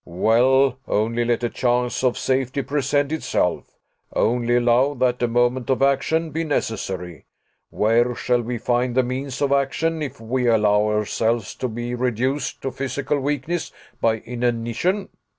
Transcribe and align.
"Well, 0.03 0.79
only 0.87 1.23
let 1.25 1.43
a 1.43 1.49
chance 1.49 2.03
of 2.03 2.17
safety 2.17 2.63
present 2.63 3.11
itself 3.11 3.77
only 4.15 4.55
allow 4.55 4.95
that 4.95 5.21
a 5.21 5.27
moment 5.27 5.69
of 5.69 5.83
action 5.83 6.31
be 6.31 6.43
necessary 6.43 7.27
where 7.69 8.15
shall 8.15 8.41
we 8.41 8.57
find 8.57 8.95
the 8.95 9.03
means 9.03 9.43
of 9.43 9.51
action 9.51 10.01
if 10.01 10.19
we 10.19 10.47
allow 10.47 10.87
ourselves 10.87 11.53
to 11.57 11.67
be 11.67 11.93
reduced 11.93 12.63
to 12.63 12.71
physical 12.71 13.19
weakness 13.19 13.71
by 14.01 14.17
inanition?" 14.21 15.09